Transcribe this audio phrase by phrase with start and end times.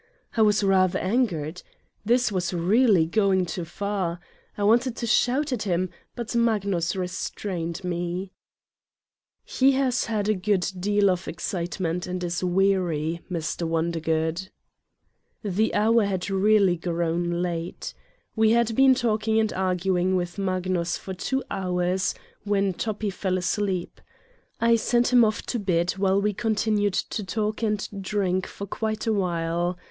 [0.35, 1.61] I was rather angered.
[2.03, 4.19] This was really going too far.
[4.57, 8.31] I wanted to shout at him, but Mag nus restrained me:
[9.45, 13.67] "He has had a good deal of excitement and is weary, Mr.
[13.67, 14.49] Wondergood."
[15.43, 17.93] The hour had really grown late.
[18.35, 24.01] We had been talking and arguing with Magnus for two hours when Toppi fell asleep.
[24.59, 29.05] I sent him off to bed while we continued to talk and drink for quite
[29.05, 29.77] a while.